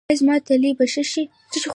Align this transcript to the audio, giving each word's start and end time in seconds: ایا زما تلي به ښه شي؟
ایا 0.07 0.17
زما 0.19 0.35
تلي 0.47 0.71
به 0.77 0.85
ښه 0.93 1.03
شي؟ 1.11 1.23